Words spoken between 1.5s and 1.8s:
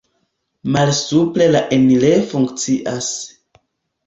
la